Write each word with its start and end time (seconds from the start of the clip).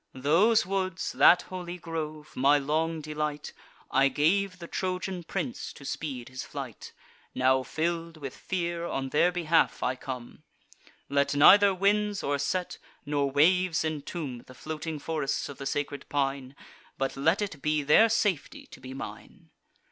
Those 0.15 0.65
woods, 0.65 1.11
that 1.11 1.43
holy 1.43 1.77
grove, 1.77 2.31
my 2.35 2.57
long 2.57 3.01
delight, 3.01 3.53
I 3.91 4.07
gave 4.07 4.57
the 4.57 4.65
Trojan 4.65 5.21
prince, 5.23 5.71
to 5.73 5.85
speed 5.85 6.27
his 6.27 6.43
flight. 6.43 6.91
Now, 7.35 7.61
fill'd 7.61 8.17
with 8.17 8.35
fear, 8.35 8.83
on 8.87 9.09
their 9.09 9.31
behalf 9.31 9.83
I 9.83 9.95
come; 9.95 10.41
Let 11.07 11.35
neither 11.35 11.75
winds 11.75 12.23
o'erset, 12.23 12.79
nor 13.05 13.29
waves 13.29 13.85
intomb 13.85 14.39
The 14.47 14.55
floating 14.55 14.97
forests 14.97 15.49
of 15.49 15.59
the 15.59 15.67
sacred 15.67 16.09
pine; 16.09 16.55
But 16.97 17.15
let 17.15 17.39
it 17.39 17.61
be 17.61 17.83
their 17.83 18.09
safety 18.09 18.65
to 18.71 18.79
be 18.79 18.95
mine." 18.95 19.51